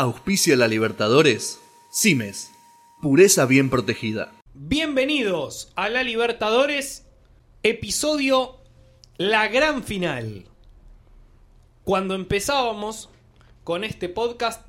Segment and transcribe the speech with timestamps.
[0.00, 1.60] Auspicia la Libertadores.
[1.90, 2.52] Cimes.
[3.02, 4.32] Pureza bien protegida.
[4.54, 7.04] Bienvenidos a la Libertadores,
[7.64, 8.60] episodio
[9.16, 10.44] La Gran Final.
[11.82, 13.10] Cuando empezábamos
[13.64, 14.64] con este podcast,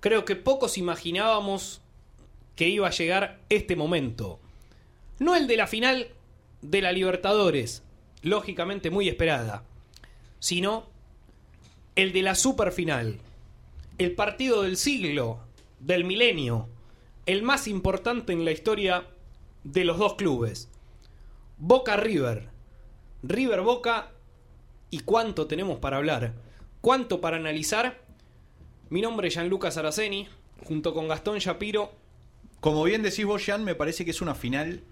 [0.00, 1.80] creo que pocos imaginábamos
[2.56, 4.38] que iba a llegar este momento.
[5.18, 6.08] No el de la final
[6.60, 7.84] de la Libertadores,
[8.20, 9.64] lógicamente muy esperada,
[10.40, 10.90] sino
[11.96, 13.18] el de la superfinal,
[14.00, 15.40] el partido del siglo,
[15.78, 16.70] del milenio,
[17.26, 19.06] el más importante en la historia
[19.62, 20.70] de los dos clubes.
[21.58, 22.48] Boca River,
[23.22, 24.12] River Boca
[24.88, 26.32] y cuánto tenemos para hablar,
[26.80, 28.00] cuánto para analizar.
[28.88, 30.28] Mi nombre es Gianluca Saraceni,
[30.66, 31.92] junto con Gastón Shapiro.
[32.60, 34.82] Como bien decís vos, Jan, me parece que es una final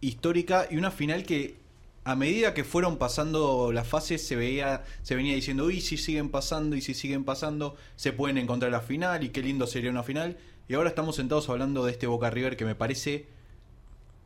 [0.00, 1.61] histórica y una final que
[2.04, 6.30] a medida que fueron pasando las fases se veía se venía diciendo y si siguen
[6.30, 10.02] pasando y si siguen pasando se pueden encontrar la final y qué lindo sería una
[10.02, 10.36] final
[10.68, 13.26] y ahora estamos sentados hablando de este Boca River que me parece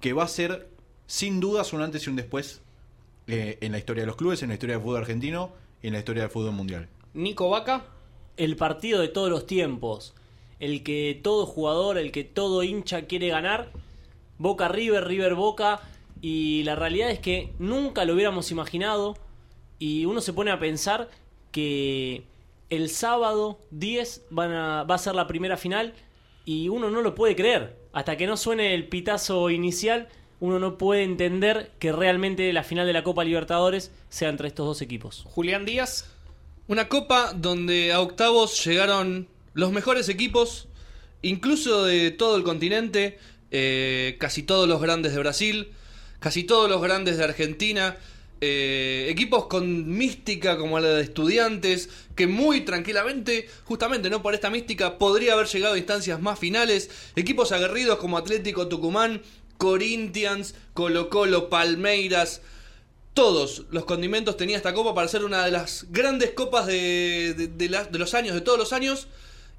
[0.00, 0.68] que va a ser
[1.06, 2.62] sin dudas un antes y un después
[3.26, 5.50] eh, en la historia de los clubes, en la historia del fútbol argentino
[5.82, 6.88] y en la historia del fútbol mundial.
[7.14, 7.84] Nico Vaca,
[8.36, 10.14] el partido de todos los tiempos,
[10.60, 13.70] el que todo jugador, el que todo hincha quiere ganar,
[14.38, 15.80] Boca River, River Boca,
[16.20, 19.16] y la realidad es que nunca lo hubiéramos imaginado
[19.78, 21.10] y uno se pone a pensar
[21.52, 22.24] que
[22.70, 25.94] el sábado 10 van a, va a ser la primera final
[26.44, 27.76] y uno no lo puede creer.
[27.92, 30.08] Hasta que no suene el pitazo inicial,
[30.40, 34.66] uno no puede entender que realmente la final de la Copa Libertadores sea entre estos
[34.66, 35.24] dos equipos.
[35.28, 36.12] Julián Díaz,
[36.68, 40.68] Una copa donde a octavos llegaron los mejores equipos,
[41.22, 43.18] incluso de todo el continente,
[43.50, 45.72] eh, casi todos los grandes de Brasil,
[46.20, 47.96] casi todos los grandes de Argentina,
[48.40, 54.50] eh, equipos con mística como la de estudiantes, que muy tranquilamente, justamente no por esta
[54.50, 59.22] mística, podría haber llegado a instancias más finales, equipos aguerridos como Atlético Tucumán,
[59.56, 62.42] Corinthians, Colo Colo, Palmeiras,
[63.14, 67.48] todos los condimentos tenía esta copa para ser una de las grandes copas de, de-
[67.56, 69.06] de los años, de todos los años,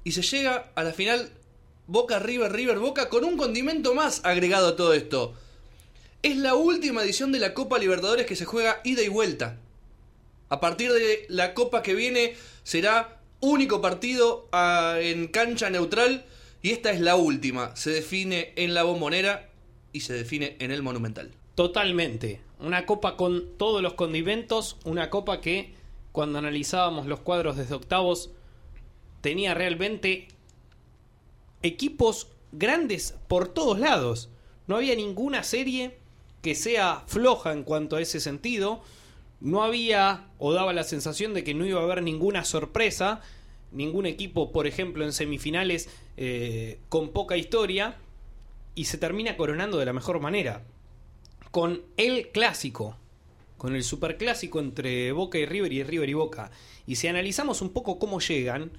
[0.04, 1.30] y se llega a la final
[1.88, 5.34] Boca River, River Boca, con un condimento más agregado a todo esto.
[6.22, 9.60] Es la última edición de la Copa Libertadores que se juega ida y vuelta.
[10.48, 12.34] A partir de la Copa que viene
[12.64, 16.24] será único partido ah, en cancha neutral
[16.60, 17.76] y esta es la última.
[17.76, 19.48] Se define en la bombonera
[19.92, 21.30] y se define en el monumental.
[21.54, 22.40] totalmente.
[22.60, 25.74] Una copa con todos los condimentos, una copa que
[26.10, 28.30] cuando analizábamos los cuadros desde octavos
[29.20, 30.26] tenía realmente
[31.62, 34.30] equipos grandes por todos lados.
[34.66, 35.98] No había ninguna serie
[36.42, 38.82] que sea floja en cuanto a ese sentido.
[39.40, 43.20] No había o daba la sensación de que no iba a haber ninguna sorpresa.
[43.70, 47.96] Ningún equipo, por ejemplo, en semifinales eh, con poca historia.
[48.74, 50.64] Y se termina coronando de la mejor manera.
[51.50, 52.96] Con el clásico.
[53.56, 56.50] Con el superclásico entre Boca y River y River y Boca.
[56.86, 58.70] Y si analizamos un poco cómo llegan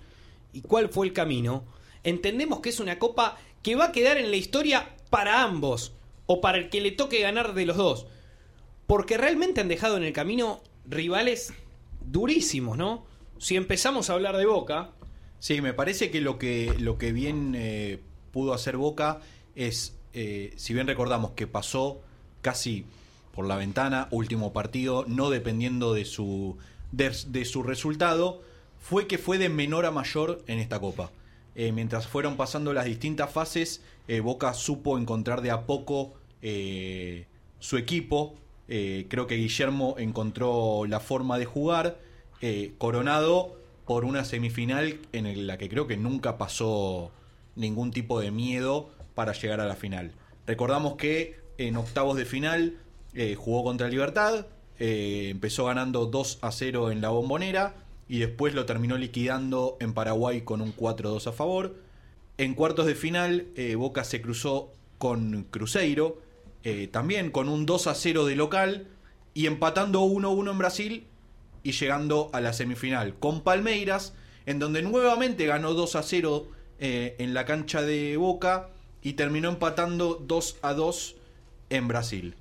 [0.53, 1.63] y cuál fue el camino,
[2.03, 5.93] entendemos que es una copa que va a quedar en la historia para ambos,
[6.29, 8.05] o para el que le toque ganar de los dos.
[8.85, 11.53] Porque realmente han dejado en el camino rivales
[12.05, 13.05] durísimos, ¿no?
[13.39, 14.91] Si empezamos a hablar de Boca,
[15.39, 17.99] Sí, me parece que lo que, lo que bien eh,
[18.31, 19.21] pudo hacer Boca
[19.55, 22.01] es, eh, si bien recordamos que pasó
[22.41, 22.85] casi
[23.33, 26.57] por la ventana, último partido, no dependiendo de su,
[26.91, 28.41] de, su resultado,
[28.81, 31.09] fue que fue de menor a mayor en esta Copa.
[31.55, 33.81] Eh, mientras fueron pasando las distintas fases,
[34.23, 37.25] Boca supo encontrar de a poco eh,
[37.59, 38.35] su equipo.
[38.67, 41.99] Eh, creo que Guillermo encontró la forma de jugar,
[42.41, 47.11] eh, coronado por una semifinal en la que creo que nunca pasó
[47.55, 50.11] ningún tipo de miedo para llegar a la final.
[50.45, 52.77] Recordamos que en octavos de final
[53.37, 54.45] jugó contra Libertad,
[54.77, 57.73] empezó ganando 2 a 0 en la bombonera
[58.07, 61.75] y después lo terminó liquidando en Paraguay con un 4-2 a favor.
[62.37, 66.21] En cuartos de final, Boca se cruzó con Cruzeiro,
[66.63, 68.87] eh, también con un 2 a 0 de local
[69.33, 71.07] y empatando 1-1 en Brasil
[71.63, 74.13] y llegando a la semifinal con Palmeiras,
[74.45, 76.47] en donde nuevamente ganó 2 a 0
[76.79, 78.69] eh, en la cancha de Boca
[79.01, 81.15] y terminó empatando 2 a 2
[81.69, 82.35] en Brasil.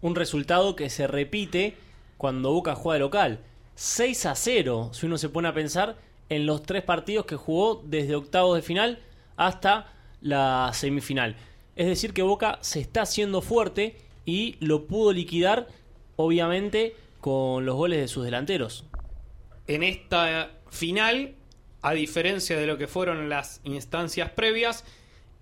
[0.00, 1.76] Un resultado que se repite
[2.16, 3.40] cuando Boca juega de local.
[3.74, 5.96] 6 a 0, si uno se pone a pensar
[6.28, 9.00] en los tres partidos que jugó desde octavos de final
[9.36, 11.36] hasta la semifinal.
[11.76, 15.68] Es decir, que Boca se está haciendo fuerte y lo pudo liquidar,
[16.16, 18.84] obviamente, con los goles de sus delanteros.
[19.68, 21.34] en esta final
[21.86, 24.82] a diferencia de lo que fueron las instancias previas,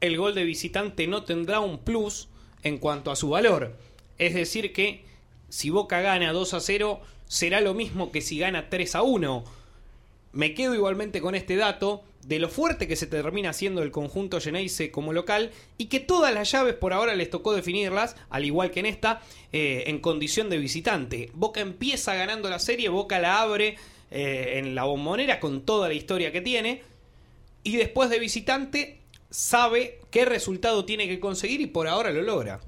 [0.03, 2.29] el gol de visitante no tendrá un plus
[2.63, 3.75] en cuanto a su valor.
[4.19, 5.07] Es decir que
[5.49, 9.45] si Boca gana 2 a 0, será lo mismo que si gana 3 a 1.
[10.33, 14.41] Me quedo igualmente con este dato de lo fuerte que se termina haciendo el conjunto
[14.41, 18.71] Geneise como local y que todas las llaves por ahora les tocó definirlas, al igual
[18.71, 19.23] que en esta,
[19.53, 21.31] eh, en condición de visitante.
[21.35, 23.77] Boca empieza ganando la serie, Boca la abre
[24.11, 26.83] eh, en la bombonera con toda la historia que tiene
[27.63, 29.01] y después de visitante
[29.31, 32.61] sabe qué resultado tiene que conseguir y por ahora lo logra.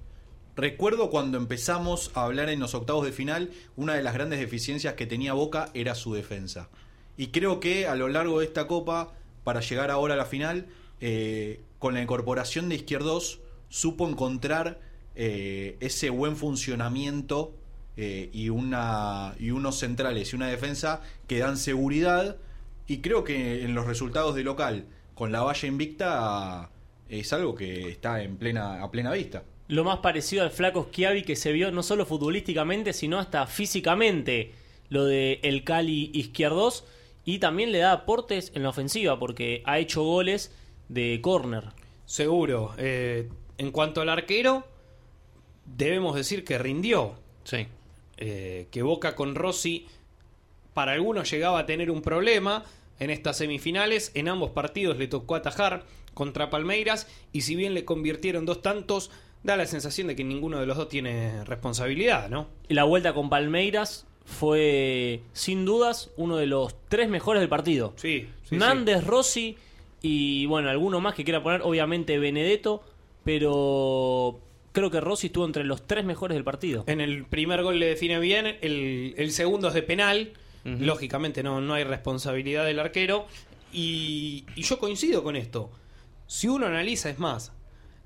[0.57, 4.95] Recuerdo cuando empezamos a hablar en los octavos de final, una de las grandes deficiencias
[4.95, 6.71] que tenía Boca era su defensa.
[7.19, 9.13] Y creo que a lo largo de esta copa,
[9.47, 10.67] para llegar ahora a la final,
[11.01, 13.39] eh, con la incorporación de Izquierdos,
[13.69, 14.81] supo encontrar
[15.15, 17.55] eh, ese buen funcionamiento
[17.97, 22.39] eh, y, una, y unos centrales y una defensa que dan seguridad.
[22.89, 26.71] Y creo que en los resultados de local, con la valla invicta,
[27.09, 29.45] es algo que está en plena, a plena vista.
[29.69, 34.55] Lo más parecido al flaco Schiavi que se vio no solo futbolísticamente, sino hasta físicamente.
[34.89, 36.85] Lo de el Cali Izquierdos.
[37.27, 40.55] Y también le da aportes en la ofensiva porque ha hecho goles
[40.89, 41.65] de córner.
[42.07, 42.73] Seguro.
[42.79, 43.29] Eh,
[43.59, 44.65] en cuanto al arquero,
[45.65, 47.15] debemos decir que rindió.
[47.43, 47.67] Sí.
[48.17, 49.87] Eh, que Boca con Rossi
[50.73, 52.65] para algunos llegaba a tener un problema
[53.01, 54.13] en estas semifinales.
[54.15, 55.85] En ambos partidos le tocó atajar
[56.15, 59.11] contra Palmeiras y si bien le convirtieron dos tantos,
[59.43, 62.49] da la sensación de que ninguno de los dos tiene responsabilidad, ¿no?
[62.69, 67.95] Y la vuelta con Palmeiras fue sin dudas uno de los tres mejores del partido.
[67.97, 69.57] Sí, sí, Nández, Rossi
[70.03, 72.85] y bueno, alguno más que quiera poner, obviamente Benedetto,
[73.25, 74.41] pero
[74.73, 76.85] creo que Rossi estuvo entre los tres mejores del partido.
[76.87, 80.33] En el primer gol le define bien, el, el segundo es de penal,
[80.65, 83.27] lógicamente no, no hay responsabilidad del arquero,
[83.73, 85.71] y, y yo coincido con esto.
[86.27, 87.53] Si uno analiza, es más,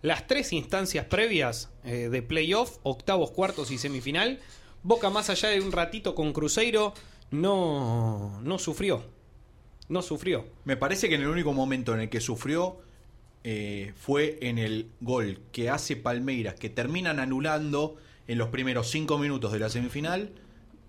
[0.03, 4.39] las tres instancias previas eh, de playoff, octavos, cuartos y semifinal,
[4.83, 6.95] Boca más allá de un ratito con Cruzeiro,
[7.31, 9.03] no, no sufrió.
[9.89, 10.47] No sufrió.
[10.65, 12.79] Me parece que en el único momento en el que sufrió
[13.43, 17.97] eh, fue en el gol que hace Palmeiras, que terminan anulando
[18.29, 20.33] en los primeros cinco minutos de la semifinal,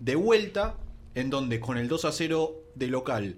[0.00, 0.76] de vuelta,
[1.14, 3.36] en donde con el 2 a 0 de local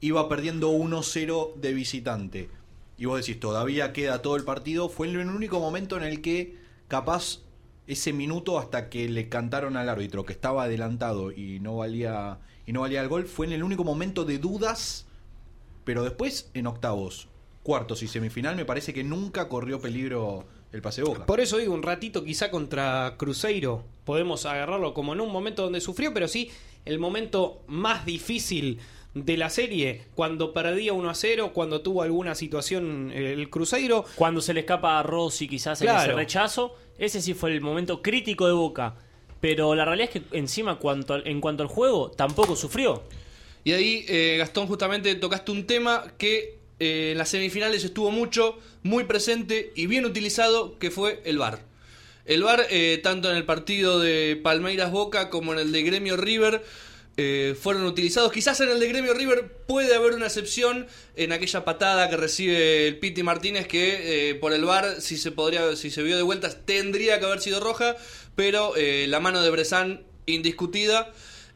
[0.00, 2.50] iba perdiendo 1-0 de visitante.
[2.98, 4.88] Y vos decís, todavía queda todo el partido.
[4.88, 6.56] Fue el único momento en el que,
[6.88, 7.40] capaz,
[7.86, 12.72] ese minuto hasta que le cantaron al árbitro que estaba adelantado y no valía y
[12.72, 15.06] no valía el gol fue en el único momento de dudas
[15.84, 17.28] pero después en octavos
[17.62, 21.74] cuartos y semifinal me parece que nunca corrió peligro el pase boca Por eso digo,
[21.74, 26.50] un ratito quizá contra Cruzeiro podemos agarrarlo como en un momento donde sufrió, pero sí
[26.84, 28.78] el momento más difícil
[29.14, 34.04] de la serie, cuando perdía 1 a 0, cuando tuvo alguna situación el Cruzeiro.
[34.16, 36.02] Cuando se le escapa a Rossi quizás en Claro.
[36.02, 38.94] ese rechazo, ese sí fue el momento crítico de Boca.
[39.40, 43.02] Pero la realidad es que encima cuanto al- en cuanto al juego tampoco sufrió.
[43.62, 48.58] Y ahí, eh, Gastón, justamente tocaste un tema que eh, en las semifinales estuvo mucho,
[48.82, 51.60] muy presente y bien utilizado, que fue el VAR.
[52.26, 56.16] El VAR, eh, tanto en el partido de Palmeiras Boca como en el de Gremio
[56.16, 56.64] River,
[57.16, 58.32] eh, fueron utilizados.
[58.32, 62.88] Quizás en el de Gremio River puede haber una excepción en aquella patada que recibe
[62.88, 66.22] el Piti Martínez, que eh, por el VAR, si se podría, si se vio de
[66.22, 67.96] vueltas, tendría que haber sido roja,
[68.34, 71.12] pero eh, la mano de Bresan indiscutida.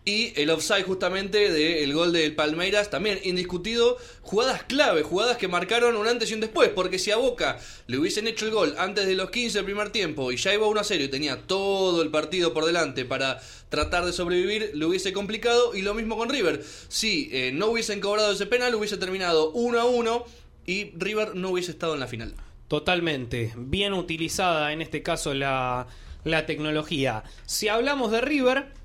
[0.08, 3.98] Y el offside justamente del gol del Palmeiras, también indiscutido.
[4.22, 6.70] Jugadas clave, jugadas que marcaron un antes y un después.
[6.70, 9.90] Porque si a Boca le hubiesen hecho el gol antes de los 15 del primer
[9.90, 13.38] tiempo y ya iba 1 a 0 y tenía todo el partido por delante para
[13.68, 15.74] tratar de sobrevivir, le hubiese complicado.
[15.74, 16.64] Y lo mismo con River.
[16.88, 20.24] Si eh, no hubiesen cobrado ese penal, hubiese terminado 1 a 1
[20.64, 22.34] y River no hubiese estado en la final.
[22.68, 23.52] Totalmente.
[23.58, 25.86] Bien utilizada en este caso la,
[26.24, 27.24] la tecnología.
[27.44, 28.77] Si hablamos de River,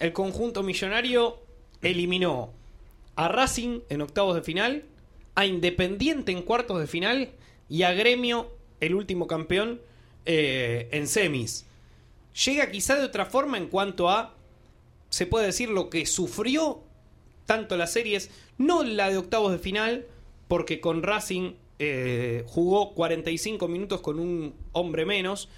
[0.00, 1.38] el conjunto millonario
[1.82, 2.52] eliminó
[3.16, 4.84] a Racing en octavos de final,
[5.34, 7.30] a Independiente en cuartos de final
[7.68, 9.80] y a Gremio, el último campeón,
[10.24, 11.66] eh, en semis.
[12.44, 14.34] Llega quizá de otra forma en cuanto a,
[15.10, 16.82] se puede decir, lo que sufrió
[17.46, 20.06] tanto las series, no la de octavos de final,
[20.48, 25.48] porque con Racing eh, jugó 45 minutos con un hombre menos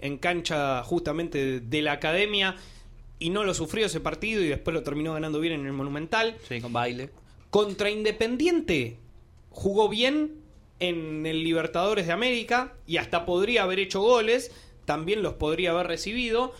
[0.00, 2.56] En cancha justamente de la academia
[3.18, 6.36] y no lo sufrió ese partido y después lo terminó ganando bien en el Monumental.
[6.48, 7.10] Sí, con baile.
[7.50, 8.96] Contra Independiente
[9.50, 10.36] jugó bien
[10.80, 14.52] en el Libertadores de América y hasta podría haber hecho goles,
[14.84, 16.52] también los podría haber recibido.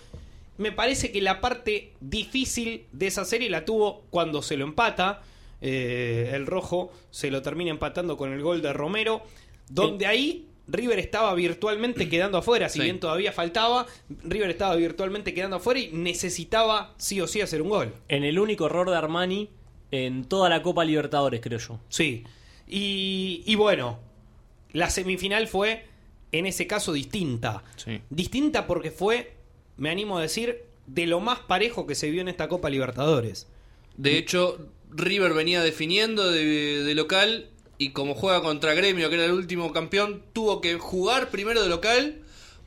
[0.57, 5.23] Me parece que la parte difícil de esa serie la tuvo cuando se lo empata.
[5.61, 9.23] eh, el rojo se lo termina empatando con el gol de Romero,
[9.69, 12.84] donde ahí River estaba virtualmente quedando afuera, si Sí.
[12.84, 13.87] bien todavía faltaba,
[14.25, 17.94] River estaba virtualmente quedando afuera y necesitaba sí o sí hacer un gol.
[18.08, 19.48] En el único error de Armani
[19.90, 21.80] en toda la Copa Libertadores, creo yo.
[21.88, 22.25] Sí.
[22.66, 23.98] Y, y bueno,
[24.72, 25.87] la semifinal fue
[26.32, 27.64] en ese caso distinta.
[27.76, 28.02] Sí.
[28.10, 29.32] Distinta porque fue,
[29.78, 33.46] me animo a decir, de lo más parejo que se vio en esta Copa Libertadores.
[33.96, 34.58] De hecho,
[34.90, 36.44] River venía definiendo de,
[36.84, 37.48] de local
[37.78, 41.68] y como juega contra Gremio, que era el último campeón, tuvo que jugar primero de
[41.68, 42.16] local,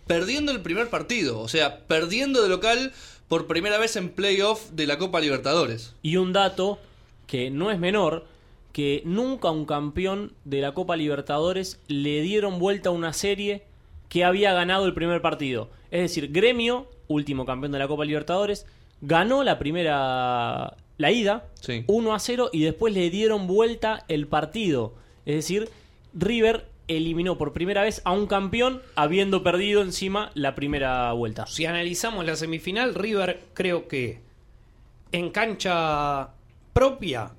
[0.08, 1.40] perdiendo el primer partido.
[1.40, 2.94] O sea, perdiendo de local
[3.28, 5.94] por primera vez en playoff de la Copa Libertadores.
[6.02, 6.80] Y un dato
[7.28, 8.26] que no es menor,
[8.72, 13.64] que nunca a un campeón de la Copa Libertadores le dieron vuelta a una serie
[14.10, 15.70] que había ganado el primer partido.
[15.92, 18.66] Es decir, Gremio, último campeón de la Copa Libertadores,
[19.02, 21.84] ganó la primera la ida Sí.
[21.88, 24.94] 1 a 0 y después le dieron vuelta el partido.
[25.26, 25.70] Es decir,
[26.14, 31.46] River eliminó por primera vez a un campeón habiendo perdido encima la primera vuelta.
[31.48, 34.20] Si analizamos la semifinal, River creo que
[35.12, 36.30] en cancha
[36.74, 37.32] propia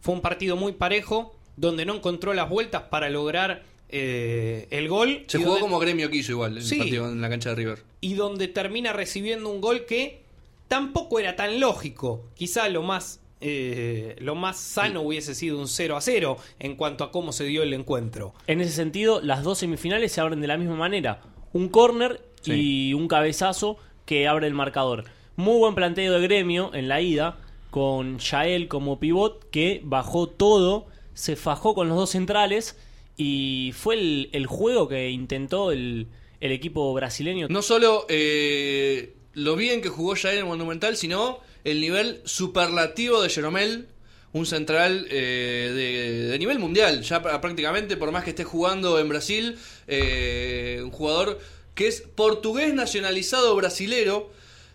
[0.00, 3.62] fue un partido muy parejo, donde no encontró las vueltas para lograr
[3.92, 5.24] eh, el gol.
[5.26, 6.78] Se jugó donde- como Gremio quiso igual el Sí.
[6.78, 7.82] partido en la cancha de River.
[8.00, 10.22] y donde termina recibiendo un gol que
[10.68, 12.24] tampoco era tan lógico.
[12.34, 17.04] Quizá lo más, eh, lo más sano hubiese sido un 0 a 0 en cuanto
[17.04, 18.34] a cómo se dio el encuentro.
[18.46, 21.22] En ese sentido, las dos semifinales se abren de la misma manera.
[21.52, 25.04] Un córner y un cabezazo que abre el marcador.
[25.36, 27.38] Muy buen planteo de gremio en la ida,
[27.70, 32.78] con Yael como pivot, que bajó todo, se fajó con los dos centrales
[33.16, 36.08] y fue el, el juego que intentó el,
[36.40, 37.46] el equipo brasileño.
[37.48, 43.22] No solo eh, lo bien que jugó ya en el Monumental, sino el nivel superlativo
[43.22, 43.88] de Jeromel,
[44.32, 49.08] un central eh, de, nivel mundial, ya pr- prácticamente, por más que esté jugando en
[49.08, 51.38] Brasil, eh, un jugador
[51.74, 54.30] que es portugués nacionalizado brasilero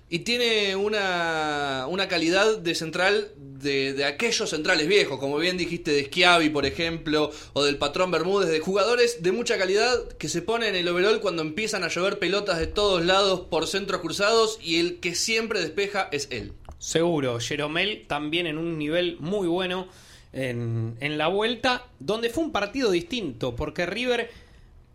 [0.09, 5.91] y tiene una, una calidad de central de, de aquellos centrales viejos, como bien dijiste,
[5.91, 10.43] de Schiavi, por ejemplo, o del patrón Bermúdez, de jugadores de mucha calidad que se
[10.43, 14.59] ponen en el overall cuando empiezan a llover pelotas de todos lados por centros cruzados
[14.61, 16.53] y el que siempre despeja es él.
[16.77, 19.87] Seguro, Jeromel también en un nivel muy bueno
[20.33, 24.29] en, en la vuelta, donde fue un partido distinto, porque River,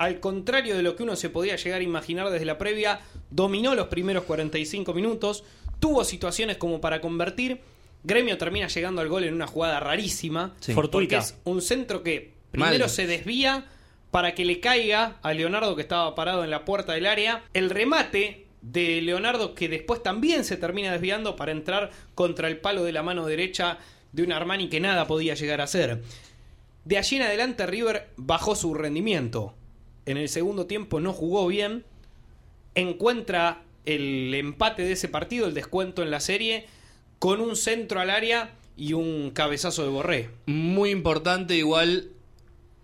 [0.00, 3.74] al contrario de lo que uno se podía llegar a imaginar desde la previa, dominó
[3.74, 5.44] los primeros 45 minutos,
[5.78, 7.60] tuvo situaciones como para convertir,
[8.02, 10.72] Gremio termina llegando al gol en una jugada rarísima, Sí.
[10.72, 11.18] porque Fortuita.
[11.18, 12.88] es un centro que primero Mal.
[12.88, 13.66] se desvía
[14.10, 17.44] para que le caiga a Leonardo que estaba parado en la puerta del área.
[17.52, 22.84] El remate de Leonardo que después también se termina desviando para entrar contra el palo
[22.84, 23.76] de la mano derecha
[24.12, 26.00] de un Armani que nada podía llegar a hacer.
[26.86, 29.54] De allí en adelante River bajó su rendimiento.
[30.10, 31.84] En el segundo tiempo no jugó bien.
[32.74, 36.66] Encuentra el empate de ese partido, el descuento en la serie,
[37.18, 40.30] con un centro al área y un cabezazo de Borré.
[40.46, 42.08] Muy importante igual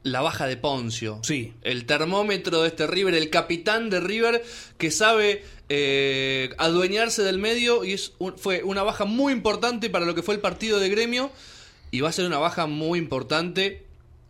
[0.03, 1.19] la baja de Poncio.
[1.23, 1.53] Sí.
[1.63, 4.45] El termómetro de este River, el capitán de River
[4.79, 10.05] que sabe eh, adueñarse del medio y es un- fue una baja muy importante para
[10.07, 11.33] lo que fue el partido de gremio
[11.91, 13.83] y va a ser una baja muy importante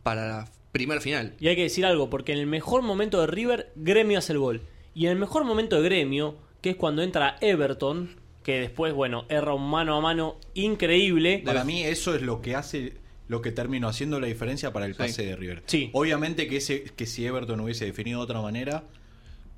[0.02, 1.34] para la primer final.
[1.40, 4.38] Y hay que decir algo, porque en el mejor momento de River, Gremio hace el
[4.38, 4.62] gol.
[4.94, 9.24] Y en el mejor momento de Gremio, que es cuando entra Everton, que después, bueno,
[9.28, 11.42] erra un mano a mano increíble.
[11.44, 12.94] Para mí eso es lo que hace
[13.28, 14.98] lo que terminó haciendo la diferencia para el Sí.
[14.98, 15.62] pase de River.
[15.66, 15.90] Sí.
[15.94, 18.84] Obviamente que ese que si Everton hubiese definido de otra manera,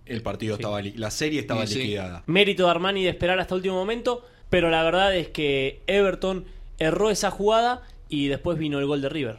[0.06, 1.78] el partido estaba la serie estaba Sí, sí.
[1.80, 2.22] liquidada.
[2.26, 6.46] Mérito de Armani de esperar hasta el último momento, pero la verdad es que Everton
[6.78, 9.36] erró esa jugada y después vino el gol de River.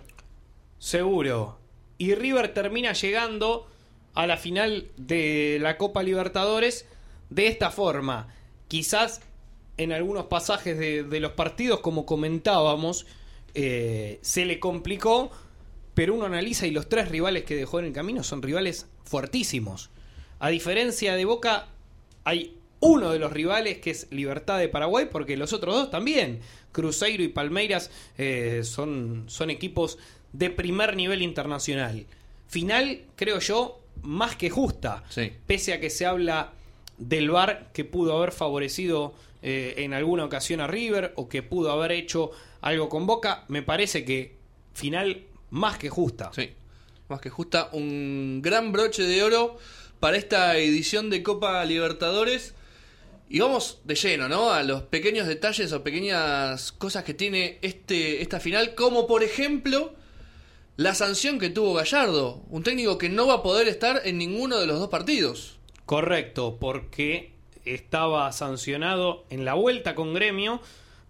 [0.78, 1.59] Seguro.
[2.00, 3.68] Y River termina llegando
[4.16, 6.86] a la final de la Copa Libertadores
[7.30, 8.34] de esta forma.
[8.70, 9.22] Quizás
[9.78, 13.06] en algunos pasajes de, los partidos, como comentábamos,
[13.54, 15.30] eh, se le complicó,
[15.94, 19.90] pero uno analiza y los tres rivales que dejó en el camino son rivales fuertísimos.
[20.40, 21.68] A diferencia de Boca,
[22.24, 26.40] hay uno de los rivales que es Libertad de Paraguay, porque los otros dos también,
[26.72, 29.98] Cruzeiro y Palmeiras, eh, son equipos
[30.34, 32.06] de primer nivel internacional.
[32.48, 35.32] Final, creo yo, más que justa, Sí.
[35.46, 36.54] pese a que se habla
[36.98, 41.72] del VAR que pudo haber favorecido eh, en alguna ocasión a River o que pudo
[41.72, 42.32] haber hecho
[42.62, 44.36] algo con Boca, me parece que
[44.74, 46.32] final más que justa.
[46.34, 46.50] Sí,
[47.08, 49.58] más que justa, un gran broche de oro
[50.02, 52.54] para esta edición de Copa Libertadores.
[53.30, 54.50] Y vamos de lleno, ¿no?
[54.52, 59.94] A los pequeños detalles o pequeñas cosas que tiene este, esta final, como por ejemplo
[60.80, 64.58] la sanción que tuvo Gallardo, un técnico que no va a poder estar en ninguno
[64.60, 65.58] de los dos partidos.
[65.86, 67.34] Correcto, porque
[67.66, 70.62] estaba sancionado en la vuelta con gremio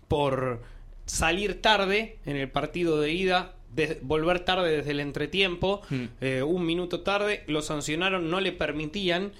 [0.08, 0.64] por
[1.06, 6.06] salir tarde en el partido de ida, de- volver tarde desde el entretiempo, Hmm.
[6.20, 9.34] eh, un minuto tarde, lo sancionaron, no le permitían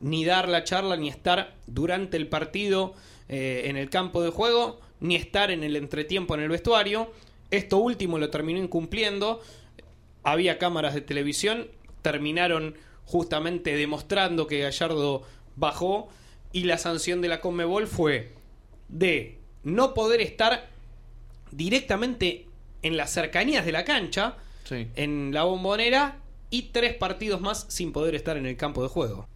[0.00, 2.92] ni dar la charla, ni estar durante el partido
[3.30, 7.10] eh, en el campo de juego, ni estar en el entretiempo en el vestuario.
[7.50, 9.40] Esto último lo terminó incumpliendo.
[10.22, 11.68] Había cámaras de televisión,
[12.02, 12.74] terminaron
[13.04, 15.22] justamente demostrando que Gallardo
[15.56, 16.08] bajó
[16.52, 18.32] y la sanción de la Conmebol fue
[18.88, 20.68] de no poder estar
[21.50, 22.46] directamente
[22.82, 24.88] en las cercanías de la cancha, Sí.
[24.94, 26.18] en la bombonera
[26.50, 29.28] y tres partidos más sin poder estar en el campo de juego.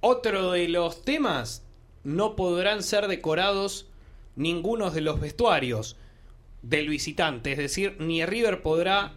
[0.00, 1.62] Otro de los temas,
[2.02, 3.86] no podrán ser decorados
[4.36, 5.96] ninguno de los vestuarios
[6.62, 9.14] del visitante, es decir, ni River podrá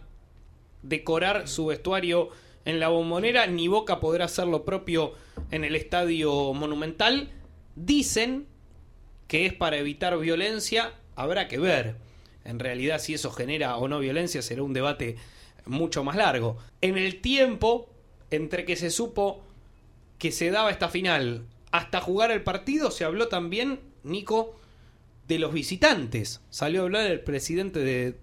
[0.88, 2.30] decorar su vestuario
[2.64, 5.14] en la bombonera, ni Boca podrá hacer lo propio
[5.50, 7.30] en el estadio monumental.
[7.76, 8.46] Dicen
[9.26, 11.96] que es para evitar violencia, habrá que ver.
[12.44, 15.16] En realidad, si eso genera o no violencia, será un debate
[15.66, 16.58] mucho más largo.
[16.80, 17.88] En el tiempo
[18.30, 19.42] entre que se supo
[20.18, 24.56] que se daba esta final hasta jugar el partido, se habló también, Nico,
[25.28, 26.40] de los visitantes.
[26.50, 28.18] Salió a hablar el presidente de,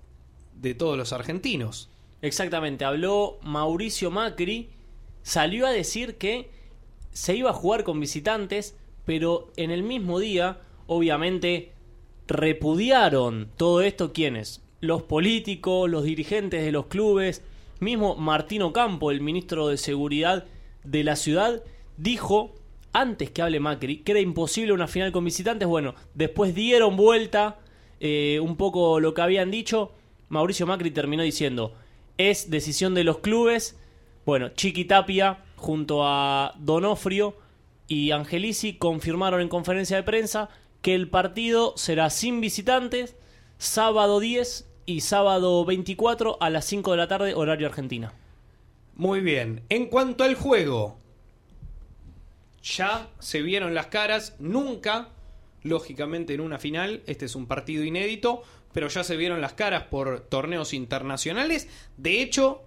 [0.55, 1.89] de todos los argentinos.
[2.21, 4.69] Exactamente, habló Mauricio Macri,
[5.21, 6.49] salió a decir que
[7.11, 11.71] se iba a jugar con visitantes, pero en el mismo día, obviamente,
[12.27, 14.61] repudiaron todo esto quienes?
[14.81, 17.43] Los políticos, los dirigentes de los clubes,
[17.79, 20.45] mismo Martino Campo, el ministro de Seguridad
[20.83, 21.63] de la ciudad,
[21.97, 22.53] dijo,
[22.93, 25.67] antes que hable Macri, que era imposible una final con visitantes.
[25.67, 27.59] Bueno, después dieron vuelta
[27.99, 29.91] eh, un poco lo que habían dicho.
[30.29, 31.73] Mauricio Macri terminó diciendo,
[32.17, 33.77] es decisión de los clubes.
[34.25, 37.35] Bueno, Chiqui Tapia junto a Donofrio
[37.87, 40.49] y Angelici confirmaron en conferencia de prensa
[40.81, 43.15] que el partido será sin visitantes,
[43.57, 48.13] sábado 10 y sábado 24 a las 5 de la tarde, horario argentina.
[48.95, 49.63] Muy bien.
[49.69, 50.97] En cuanto al juego,
[52.63, 54.35] ya se vieron las caras.
[54.39, 55.09] Nunca,
[55.63, 57.03] lógicamente, en una final.
[57.05, 58.43] Este es un partido inédito.
[58.75, 61.69] Pero ya se vieron las caras por torneos internacionales.
[61.95, 62.61] De hecho,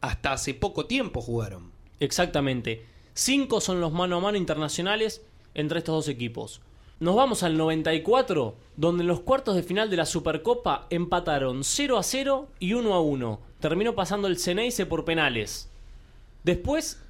[0.00, 1.70] hasta hace poco tiempo jugaron.
[2.00, 2.84] Exactamente.
[3.14, 6.62] Cinco son los mano a mano internacionales entre estos dos equipos.
[6.98, 11.96] Nos vamos al 94, donde en los cuartos de final de la Supercopa empataron 0
[11.96, 13.40] a 0 y 1 a 1.
[13.60, 15.70] Terminó pasando el Ceneice por penales.
[16.42, 17.00] Después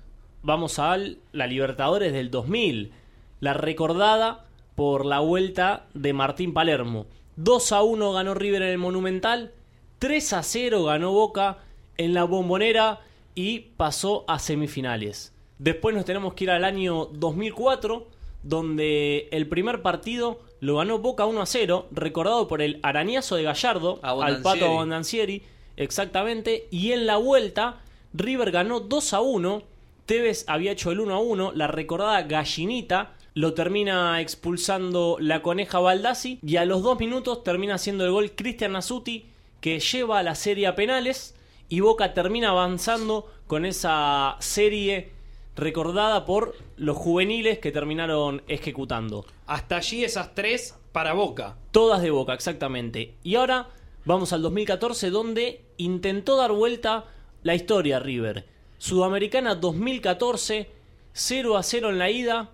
[0.42, 0.94] vamos a
[1.32, 2.92] la Libertadores del 2000,
[3.40, 4.44] la recordada
[4.74, 7.06] por la vuelta de Martín Palermo.
[7.36, 9.52] 2 a 1 ganó River en el Monumental,
[9.98, 11.58] 3 a 0 ganó Boca
[11.98, 13.00] en la Bombonera
[13.34, 15.34] y pasó a semifinales.
[15.58, 18.08] Después nos tenemos que ir al año 2004,
[18.42, 23.42] donde el primer partido lo ganó Boca 1 a 0, recordado por el arañazo de
[23.42, 25.42] Gallardo al pato Bondancieri,
[25.76, 27.82] exactamente, y en la vuelta
[28.14, 29.62] River ganó 2 a 1,
[30.06, 35.78] Tevez había hecho el 1 a 1, la recordada gallinita lo termina expulsando la coneja
[35.78, 39.26] Baldassi y a los dos minutos termina haciendo el gol Cristian Nasuti
[39.60, 41.34] que lleva a la serie a penales
[41.68, 45.10] y Boca termina avanzando con esa serie
[45.54, 49.26] recordada por los juveniles que terminaron ejecutando.
[49.46, 51.58] Hasta allí esas tres para Boca.
[51.72, 53.16] Todas de Boca, exactamente.
[53.22, 53.68] Y ahora
[54.06, 57.04] vamos al 2014 donde intentó dar vuelta
[57.42, 58.46] la historia River.
[58.78, 60.70] Sudamericana 2014,
[61.12, 62.50] 0 a 0 en la ida,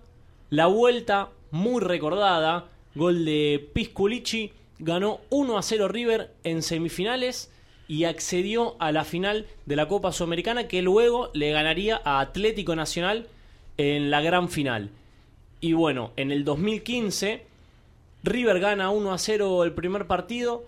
[0.53, 7.51] la vuelta muy recordada, gol de Pisculici, ganó 1 a 0 River en semifinales
[7.87, 12.75] y accedió a la final de la Copa Sudamericana que luego le ganaría a Atlético
[12.75, 13.25] Nacional
[13.77, 14.91] en la gran final.
[15.59, 17.41] Y bueno, en el 2015
[18.21, 20.65] River gana 1 a 0 el primer partido,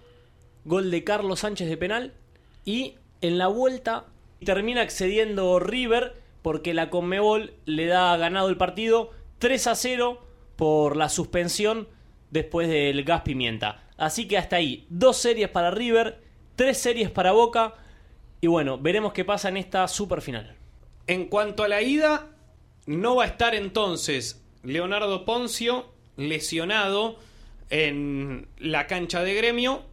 [0.63, 2.11] gol de Carlos Sánchez de penal
[2.65, 4.05] y en la vuelta
[4.43, 10.21] termina accediendo River porque la Conmebol le da ganado el partido 3 a 0
[10.55, 11.87] por la suspensión
[12.31, 13.83] después del gas pimienta.
[13.97, 16.21] Así que hasta ahí, dos series para River,
[16.55, 17.75] tres series para Boca
[18.41, 20.55] y bueno, veremos qué pasa en esta super final.
[21.07, 22.27] En cuanto a la ida,
[22.85, 27.17] no va a estar entonces Leonardo Poncio lesionado
[27.69, 29.83] en la cancha de gremio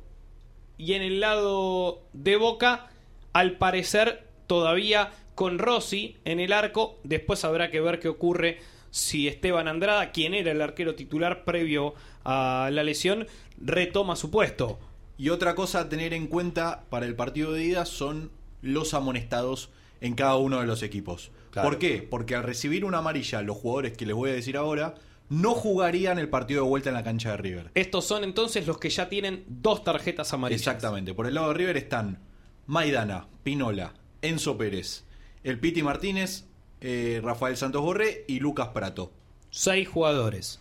[0.78, 2.90] y en el lado de Boca,
[3.32, 6.98] al parecer todavía con Rossi en el arco.
[7.04, 8.58] Después habrá que ver qué ocurre
[8.92, 13.26] si Esteban Andrada, quien era el arquero titular previo a la lesión,
[13.58, 14.78] retoma su puesto.
[15.16, 19.70] Y otra cosa a tener en cuenta para el partido de ida son los amonestados
[20.00, 21.32] en cada uno de los equipos.
[21.50, 21.70] Claro.
[21.70, 22.06] ¿Por qué?
[22.08, 24.94] Porque al recibir una amarilla, los jugadores que les voy a decir ahora
[25.30, 27.70] no jugarían el partido de vuelta en la cancha de River.
[27.74, 30.60] Estos son entonces los que ya tienen dos tarjetas amarillas.
[30.60, 31.14] Exactamente.
[31.14, 32.18] Por el lado de River están
[32.66, 35.04] Maidana, Pinola, Enzo Pérez,
[35.44, 36.44] el Piti Martínez,
[36.82, 39.12] eh, Rafael Santos Borré y Lucas Prato.
[39.50, 40.60] Seis jugadores.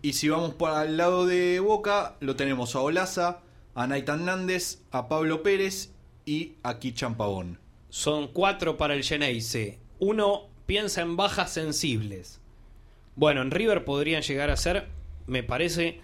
[0.00, 3.40] Y si vamos para el lado de Boca, lo tenemos a Olaza,
[3.74, 5.90] a Naitan Nández, a Pablo Pérez
[6.24, 7.58] y a Kichan Pavón.
[7.90, 9.78] Son cuatro para el Geneise.
[9.98, 12.40] Uno piensa en bajas sensibles.
[13.14, 14.88] Bueno, en River podrían llegar a ser,
[15.26, 16.00] me parece,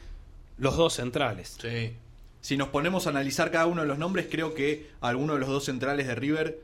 [0.59, 1.57] los dos centrales.
[1.61, 1.97] Sí.
[2.41, 5.49] Si nos ponemos a analizar cada uno de los nombres, creo que alguno de los
[5.49, 6.61] dos centrales de River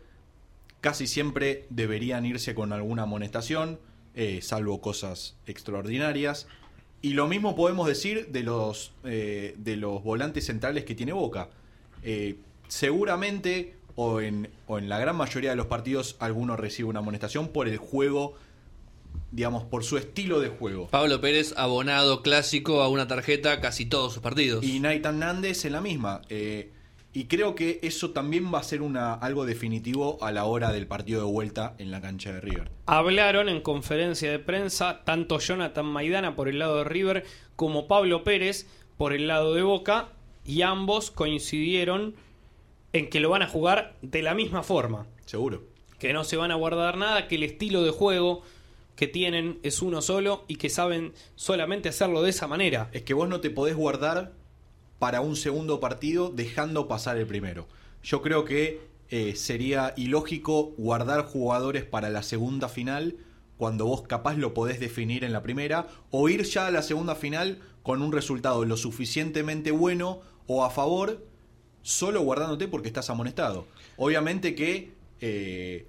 [0.80, 3.78] casi siempre deberían irse con alguna amonestación,
[4.14, 6.46] eh, salvo cosas extraordinarias.
[7.02, 11.48] Y lo mismo podemos decir de los, eh, de los volantes centrales que tiene Boca.
[12.02, 12.36] Eh,
[12.68, 17.48] seguramente, o en, o en la gran mayoría de los partidos, alguno recibe una amonestación
[17.48, 18.34] por el juego,
[19.32, 20.88] digamos, por su estilo de juego.
[20.88, 24.62] Pablo Pérez, abonado clásico a una tarjeta casi todos sus partidos.
[24.62, 26.20] Y Nathan Nández en la misma.
[26.28, 26.70] Eh,
[27.12, 30.86] y creo que eso también va a ser una, algo definitivo a la hora del
[30.86, 32.70] partido de vuelta en la cancha de River.
[32.86, 37.24] Hablaron en conferencia de prensa tanto Jonathan Maidana por el lado de River
[37.56, 40.10] como Pablo Pérez por el lado de Boca
[40.44, 42.14] y ambos coincidieron
[42.92, 45.62] en que lo van a jugar de la misma forma, Seguro.
[45.98, 48.42] que no se van a guardar nada, que el estilo de juego
[48.96, 52.90] que tienen es uno solo y que saben solamente hacerlo de esa manera.
[52.92, 54.32] Es que vos no te podés guardar
[55.00, 57.66] para un segundo partido dejando pasar el primero.
[58.04, 63.16] Yo creo que eh, sería ilógico guardar jugadores para la segunda final
[63.56, 67.14] cuando vos capaz lo podés definir en la primera o ir ya a la segunda
[67.14, 71.26] final con un resultado lo suficientemente bueno o a favor
[71.82, 73.66] solo guardándote porque estás amonestado.
[73.96, 75.86] Obviamente que eh,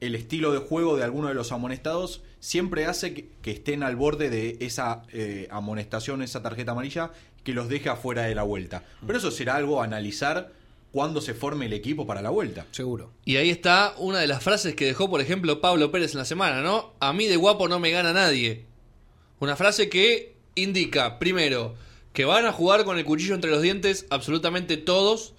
[0.00, 4.30] el estilo de juego de alguno de los amonestados siempre hace que, estén al borde
[4.30, 7.12] de esa eh, amonestación, esa tarjeta amarilla,
[7.44, 8.84] que los deje afuera de la vuelta.
[9.06, 10.52] Pero eso será algo a analizar
[10.92, 12.66] cuando se forme el equipo para la vuelta.
[12.72, 13.12] Seguro.
[13.24, 16.24] Y ahí está una de las frases que dejó, por ejemplo, Pablo Pérez en la
[16.24, 16.94] semana, ¿no?
[17.00, 18.64] A mí de guapo no me gana nadie.
[19.38, 21.74] Una frase que indica, primero,
[22.12, 25.34] que van a jugar con el cuchillo entre los dientes absolutamente todos,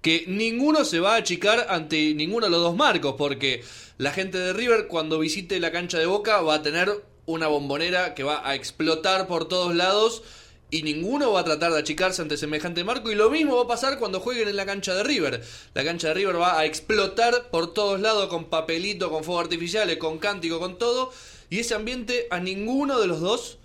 [0.00, 3.62] que ninguno se va a achicar ante ninguno de los dos marcos, porque
[3.98, 8.14] la gente de River cuando visite la cancha de Boca va a tener una bombonera
[8.14, 10.22] que va a explotar por todos lados
[10.70, 13.68] y ninguno va a tratar de achicarse ante semejante marco y lo mismo va a
[13.68, 15.42] pasar cuando jueguen en la cancha de River.
[15.74, 19.98] La cancha de River va a explotar por todos lados con papelito, con fuegos artificiales,
[19.98, 21.12] con cántico, con todo
[21.50, 23.58] y ese ambiente a ninguno de los dos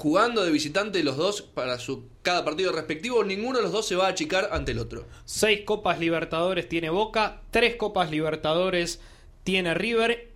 [0.00, 3.96] jugando de visitante los dos para su cada partido respectivo, ninguno de los dos se
[3.96, 5.06] va a achicar ante el otro.
[5.26, 9.00] Seis Copas Libertadores tiene Boca, tres Copas Libertadores
[9.44, 10.30] tiene River.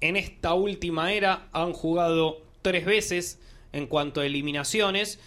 [0.00, 3.40] En esta última era han jugado tres veces
[3.72, 5.18] en cuanto a eliminaciones.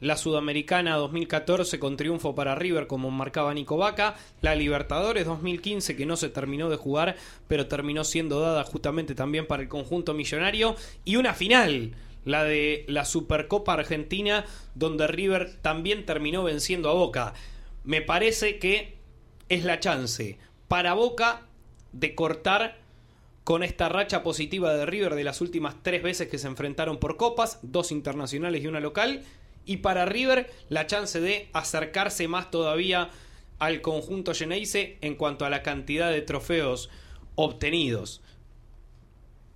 [0.00, 4.16] La Sudamericana 2014 con triunfo para River como marcaba Nico Vaca.
[4.40, 7.14] La Libertadores 2015 que no se terminó de jugar
[7.46, 10.74] pero terminó siendo dada justamente también para el conjunto millonario.
[11.04, 11.92] Y una final,
[12.24, 17.34] la de la Supercopa Argentina donde River también terminó venciendo a Boca.
[17.84, 18.98] Me parece que
[19.48, 20.36] es la chance
[20.66, 21.46] para Boca
[21.92, 22.81] de cortar
[23.44, 27.16] con esta racha positiva de River de las últimas tres veces que se enfrentaron por
[27.16, 29.22] copas, dos internacionales y una local,
[29.64, 33.10] y para River la chance de acercarse más todavía
[33.58, 36.90] al conjunto Geneise en cuanto a la cantidad de trofeos
[37.34, 38.22] obtenidos.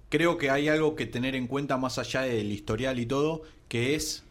[0.08, 3.94] Creo que hay algo que tener en cuenta más allá del historial y todo, que
[3.94, 4.24] es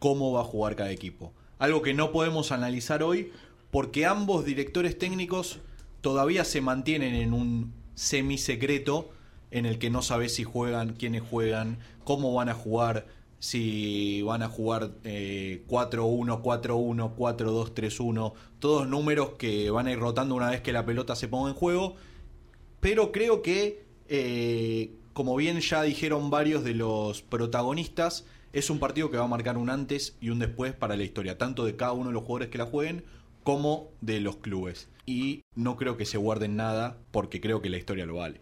[0.00, 1.32] cómo va a jugar cada equipo.
[1.58, 3.32] Algo que no podemos analizar hoy
[3.70, 5.60] porque ambos directores técnicos
[6.00, 9.10] todavía se mantienen en un semisecreto
[9.50, 13.06] en el que no sabes si juegan, quiénes juegan, cómo van a jugar,
[13.38, 19.98] si van a jugar eh, 4-1, 4-1, 4-2, 3-1, todos números que van a ir
[19.98, 21.94] rotando una vez que la pelota se ponga en juego.
[22.80, 29.10] Pero creo que, eh, como bien ya dijeron varios de los protagonistas, es un partido
[29.10, 31.92] que va a marcar un antes y un después para la historia, tanto de cada
[31.92, 33.04] uno de los jugadores que la jueguen
[33.42, 34.88] como de los clubes.
[35.06, 38.40] Y no creo que se guarden nada porque creo que la historia lo vale.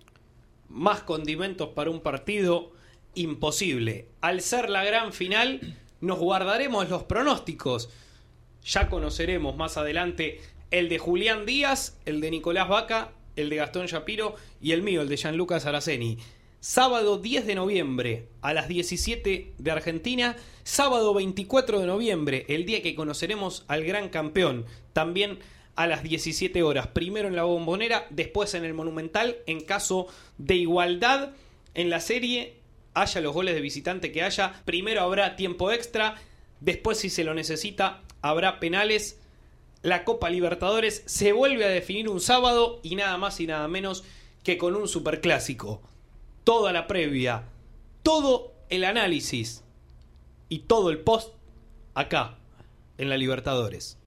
[0.68, 2.72] Más condimentos para un partido
[3.14, 4.08] imposible.
[4.20, 7.90] Al ser la gran final, nos guardaremos los pronósticos.
[8.64, 13.86] Ya conoceremos más adelante el de Julián Díaz, el de Nicolás Vaca, el de Gastón
[13.86, 16.18] Shapiro y el mío, el de Gianluca Saraceni.
[16.60, 22.82] sábado 10 de noviembre a las 17 de Argentina, sábado 24 de noviembre, el día
[22.82, 25.40] que conoceremos al gran campeón, también
[25.74, 30.06] a las 17 horas, primero en la bombonera, después en el monumental, en caso
[30.38, 31.30] de igualdad
[31.74, 32.56] en la serie,
[32.94, 36.16] haya los goles de visitante que haya, primero habrá tiempo extra,
[36.60, 39.18] después si se lo necesita habrá penales.
[39.82, 44.04] La Copa Libertadores se vuelve a definir un sábado y nada más y nada menos
[44.44, 45.82] que con un superclásico.
[46.44, 47.44] Toda la previa,
[48.02, 49.64] todo el análisis
[50.48, 51.34] y todo el post
[51.94, 52.38] acá
[52.96, 53.98] en la Libertadores.